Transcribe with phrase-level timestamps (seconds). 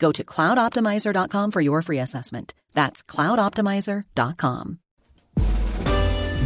[0.00, 2.54] Go to cloudoptimizer.com for your free assessment.
[2.74, 4.78] That's cloudoptimizer.com.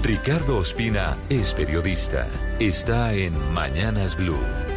[0.02, 2.26] Ricardo Ospina es periodista.
[2.60, 4.73] Está en Mañanas Blue.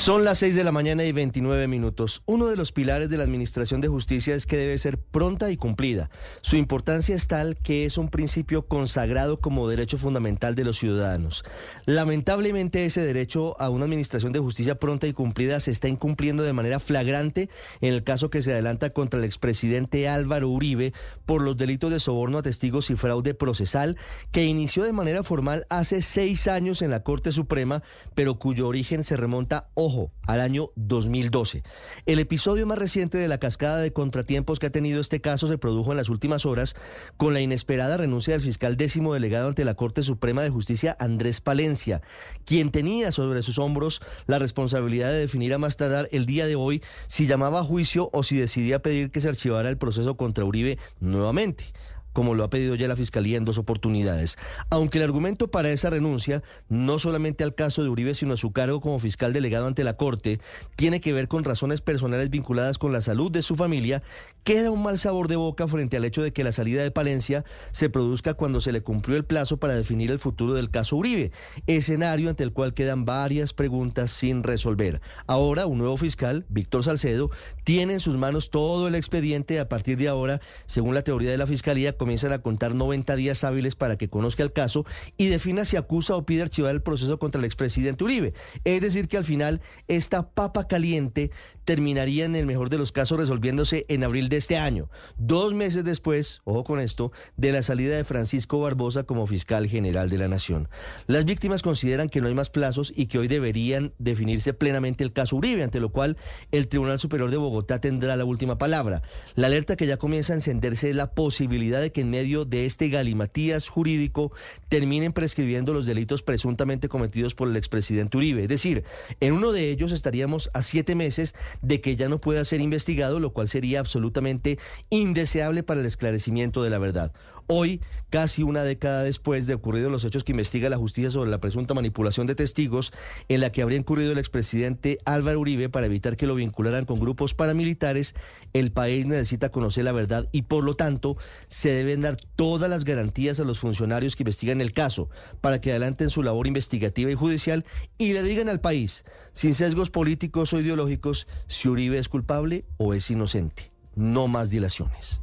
[0.00, 2.22] Son las 6 de la mañana y 29 minutos.
[2.24, 5.58] Uno de los pilares de la Administración de Justicia es que debe ser pronta y
[5.58, 6.08] cumplida.
[6.40, 11.44] Su importancia es tal que es un principio consagrado como derecho fundamental de los ciudadanos.
[11.84, 16.54] Lamentablemente ese derecho a una Administración de Justicia pronta y cumplida se está incumpliendo de
[16.54, 17.50] manera flagrante
[17.82, 20.94] en el caso que se adelanta contra el expresidente Álvaro Uribe
[21.26, 23.98] por los delitos de soborno a testigos y fraude procesal
[24.32, 27.82] que inició de manera formal hace seis años en la Corte Suprema,
[28.14, 29.89] pero cuyo origen se remonta, ojo,
[30.22, 31.62] al año 2012.
[32.06, 35.58] El episodio más reciente de la cascada de contratiempos que ha tenido este caso se
[35.58, 36.74] produjo en las últimas horas
[37.16, 41.40] con la inesperada renuncia del fiscal décimo delegado ante la Corte Suprema de Justicia, Andrés
[41.40, 42.02] Palencia,
[42.44, 46.56] quien tenía sobre sus hombros la responsabilidad de definir a más tardar el día de
[46.56, 50.44] hoy si llamaba a juicio o si decidía pedir que se archivara el proceso contra
[50.44, 51.64] Uribe nuevamente
[52.12, 54.36] como lo ha pedido ya la Fiscalía en dos oportunidades.
[54.70, 58.52] Aunque el argumento para esa renuncia, no solamente al caso de Uribe, sino a su
[58.52, 60.40] cargo como fiscal delegado ante la Corte,
[60.76, 64.02] tiene que ver con razones personales vinculadas con la salud de su familia,
[64.44, 67.44] queda un mal sabor de boca frente al hecho de que la salida de Palencia
[67.72, 71.32] se produzca cuando se le cumplió el plazo para definir el futuro del caso Uribe,
[71.66, 75.00] escenario ante el cual quedan varias preguntas sin resolver.
[75.26, 77.30] Ahora, un nuevo fiscal, Víctor Salcedo,
[77.64, 81.38] tiene en sus manos todo el expediente a partir de ahora, según la teoría de
[81.38, 84.86] la Fiscalía, comienzan a contar 90 días hábiles para que conozca el caso
[85.18, 88.32] y defina si acusa o pide archivar el proceso contra el expresidente Uribe.
[88.64, 91.30] Es decir, que al final esta papa caliente
[91.66, 95.84] terminaría en el mejor de los casos resolviéndose en abril de este año, dos meses
[95.84, 100.28] después, ojo con esto, de la salida de Francisco Barbosa como fiscal general de la
[100.28, 100.70] Nación.
[101.06, 105.12] Las víctimas consideran que no hay más plazos y que hoy deberían definirse plenamente el
[105.12, 106.16] caso Uribe, ante lo cual
[106.50, 109.02] el Tribunal Superior de Bogotá tendrá la última palabra.
[109.34, 112.88] La alerta que ya comienza a encenderse es la posibilidad que en medio de este
[112.88, 114.32] galimatías jurídico
[114.68, 118.42] terminen prescribiendo los delitos presuntamente cometidos por el expresidente Uribe.
[118.42, 118.84] Es decir,
[119.20, 123.20] en uno de ellos estaríamos a siete meses de que ya no pueda ser investigado,
[123.20, 124.58] lo cual sería absolutamente
[124.88, 127.12] indeseable para el esclarecimiento de la verdad.
[127.52, 127.80] Hoy,
[128.10, 131.74] casi una década después de ocurridos los hechos que investiga la justicia sobre la presunta
[131.74, 132.92] manipulación de testigos,
[133.28, 137.00] en la que habría incurrido el expresidente Álvaro Uribe para evitar que lo vincularan con
[137.00, 138.14] grupos paramilitares,
[138.52, 141.16] el país necesita conocer la verdad y por lo tanto
[141.48, 145.10] se deben dar todas las garantías a los funcionarios que investigan el caso
[145.40, 147.64] para que adelanten su labor investigativa y judicial
[147.98, 152.94] y le digan al país, sin sesgos políticos o ideológicos, si Uribe es culpable o
[152.94, 153.72] es inocente.
[153.96, 155.20] No más dilaciones.